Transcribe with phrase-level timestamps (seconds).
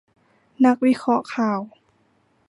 [0.65, 1.59] นักวิเคราะห์ข่าว